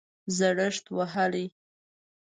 [0.37, 1.45] زړښت وهلی